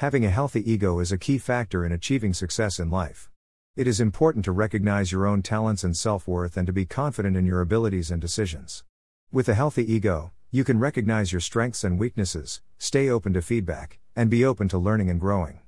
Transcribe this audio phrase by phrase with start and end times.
[0.00, 3.28] Having a healthy ego is a key factor in achieving success in life.
[3.76, 7.36] It is important to recognize your own talents and self worth and to be confident
[7.36, 8.82] in your abilities and decisions.
[9.30, 13.98] With a healthy ego, you can recognize your strengths and weaknesses, stay open to feedback,
[14.16, 15.60] and be open to learning and growing.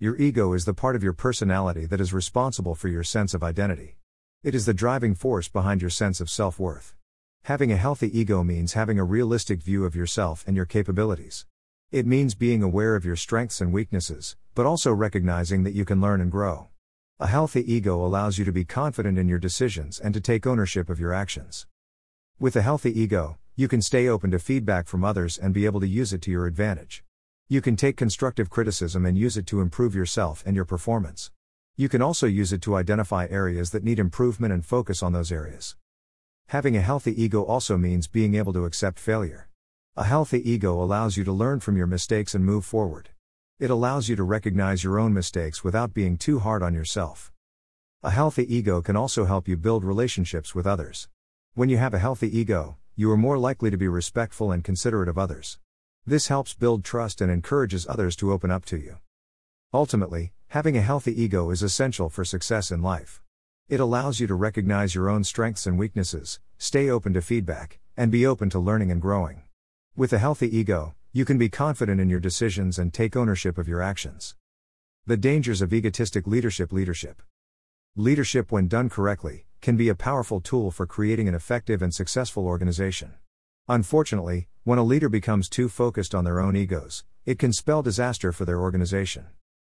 [0.00, 3.44] Your ego is the part of your personality that is responsible for your sense of
[3.44, 3.96] identity.
[4.42, 6.96] It is the driving force behind your sense of self worth.
[7.44, 11.46] Having a healthy ego means having a realistic view of yourself and your capabilities.
[11.92, 16.00] It means being aware of your strengths and weaknesses, but also recognizing that you can
[16.00, 16.68] learn and grow.
[17.20, 20.88] A healthy ego allows you to be confident in your decisions and to take ownership
[20.88, 21.66] of your actions.
[22.40, 25.80] With a healthy ego, you can stay open to feedback from others and be able
[25.80, 27.04] to use it to your advantage.
[27.46, 31.30] You can take constructive criticism and use it to improve yourself and your performance.
[31.76, 35.30] You can also use it to identify areas that need improvement and focus on those
[35.30, 35.76] areas.
[36.46, 39.50] Having a healthy ego also means being able to accept failure.
[39.94, 43.10] A healthy ego allows you to learn from your mistakes and move forward.
[43.60, 47.30] It allows you to recognize your own mistakes without being too hard on yourself.
[48.02, 51.10] A healthy ego can also help you build relationships with others.
[51.52, 55.10] When you have a healthy ego, you are more likely to be respectful and considerate
[55.10, 55.58] of others.
[56.06, 58.96] This helps build trust and encourages others to open up to you.
[59.74, 63.20] Ultimately, having a healthy ego is essential for success in life.
[63.68, 68.10] It allows you to recognize your own strengths and weaknesses, stay open to feedback, and
[68.10, 69.42] be open to learning and growing.
[69.94, 73.68] With a healthy ego, you can be confident in your decisions and take ownership of
[73.68, 74.36] your actions.
[75.04, 77.20] The dangers of egotistic leadership Leadership.
[77.94, 82.46] Leadership, when done correctly, can be a powerful tool for creating an effective and successful
[82.46, 83.12] organization.
[83.68, 88.32] Unfortunately, when a leader becomes too focused on their own egos, it can spell disaster
[88.32, 89.26] for their organization.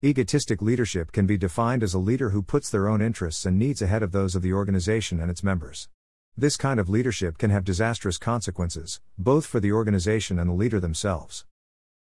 [0.04, 3.82] Egotistic leadership can be defined as a leader who puts their own interests and needs
[3.82, 5.90] ahead of those of the organization and its members.
[6.36, 10.80] This kind of leadership can have disastrous consequences, both for the organization and the leader
[10.80, 11.46] themselves.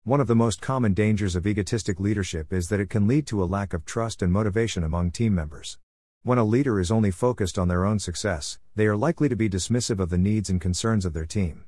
[0.04, 3.42] One of the most common dangers of egotistic leadership is that it can lead to
[3.42, 5.80] a lack of trust and motivation among team members.
[6.22, 9.50] When a leader is only focused on their own success, they are likely to be
[9.50, 11.66] dismissive of the needs and concerns of their team.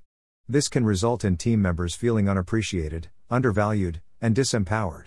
[0.47, 5.05] This can result in team members feeling unappreciated, undervalued, and disempowered.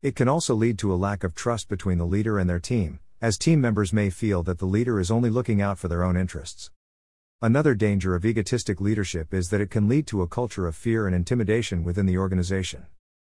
[0.00, 3.00] It can also lead to a lack of trust between the leader and their team,
[3.20, 6.16] as team members may feel that the leader is only looking out for their own
[6.16, 6.70] interests.
[7.42, 11.06] Another danger of egotistic leadership is that it can lead to a culture of fear
[11.06, 12.86] and intimidation within the organization.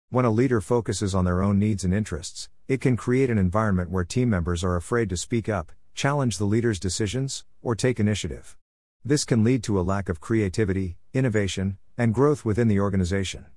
[0.09, 3.89] When a leader focuses on their own needs and interests, it can create an environment
[3.89, 8.55] where team members are afraid to speak up, challenge the leader's decisions, or take initiative.
[9.03, 13.47] This can lead to a lack of creativity, innovation, and growth within the organization.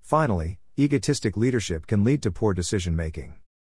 [0.00, 3.34] Finally, egotistic leadership can lead to poor decision making.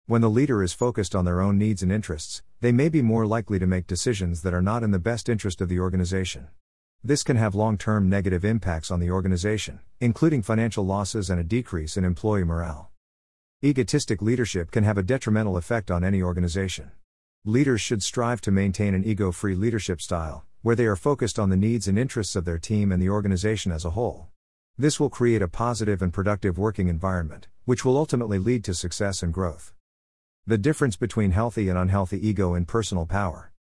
[0.07, 3.25] When the leader is focused on their own needs and interests, they may be more
[3.25, 6.49] likely to make decisions that are not in the best interest of the organization.
[7.05, 11.45] This can have long term negative impacts on the organization, including financial losses and a
[11.45, 12.91] decrease in employee morale.
[13.63, 16.91] Egotistic leadership can have a detrimental effect on any organization.
[17.45, 21.49] Leaders should strive to maintain an ego free leadership style, where they are focused on
[21.49, 24.27] the needs and interests of their team and the organization as a whole.
[24.77, 29.23] This will create a positive and productive working environment, which will ultimately lead to success
[29.23, 29.73] and growth.
[30.45, 33.53] The difference between healthy and unhealthy ego in personal power.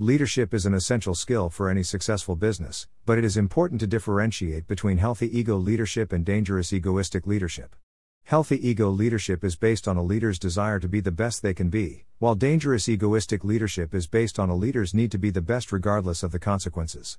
[0.00, 4.66] Leadership is an essential skill for any successful business, but it is important to differentiate
[4.66, 7.76] between healthy ego leadership and dangerous egoistic leadership.
[8.24, 11.70] Healthy ego leadership is based on a leader's desire to be the best they can
[11.70, 15.70] be, while dangerous egoistic leadership is based on a leader's need to be the best
[15.70, 17.16] regardless of the consequences.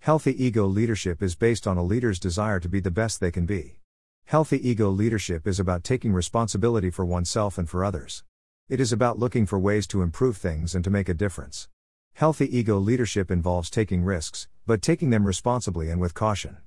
[0.00, 3.46] Healthy ego leadership is based on a leader's desire to be the best they can
[3.46, 3.80] be.
[4.28, 8.24] Healthy ego leadership is about taking responsibility for oneself and for others.
[8.68, 11.70] It is about looking for ways to improve things and to make a difference.
[12.12, 16.58] Healthy ego leadership involves taking risks, but taking them responsibly and with caution.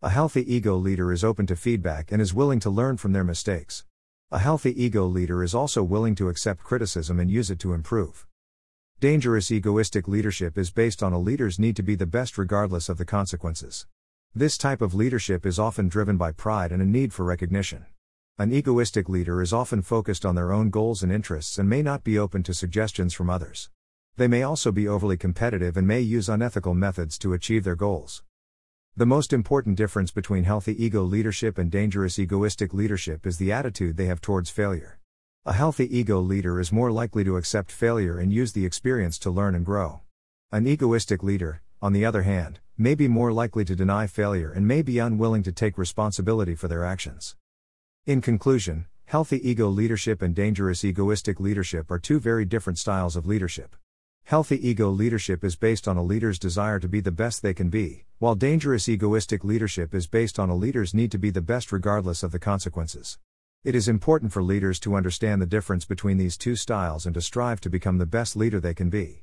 [0.00, 3.24] A healthy ego leader is open to feedback and is willing to learn from their
[3.24, 3.84] mistakes.
[4.30, 8.28] A healthy ego leader is also willing to accept criticism and use it to improve.
[9.00, 12.96] Dangerous egoistic leadership is based on a leader's need to be the best regardless of
[12.96, 13.88] the consequences.
[14.38, 17.86] This type of leadership is often driven by pride and a need for recognition.
[18.38, 22.04] An egoistic leader is often focused on their own goals and interests and may not
[22.04, 23.68] be open to suggestions from others.
[24.16, 28.22] They may also be overly competitive and may use unethical methods to achieve their goals.
[28.96, 33.96] The most important difference between healthy ego leadership and dangerous egoistic leadership is the attitude
[33.96, 35.00] they have towards failure.
[35.46, 39.32] A healthy ego leader is more likely to accept failure and use the experience to
[39.32, 40.02] learn and grow.
[40.52, 44.66] An egoistic leader, on the other hand, may be more likely to deny failure and
[44.66, 47.36] may be unwilling to take responsibility for their actions.
[48.06, 53.26] In conclusion, healthy ego leadership and dangerous egoistic leadership are two very different styles of
[53.26, 53.74] leadership.
[54.24, 57.70] Healthy ego leadership is based on a leader's desire to be the best they can
[57.70, 61.72] be, while dangerous egoistic leadership is based on a leader's need to be the best
[61.72, 63.18] regardless of the consequences.
[63.64, 67.22] It is important for leaders to understand the difference between these two styles and to
[67.22, 69.16] strive to become the best leader they can be.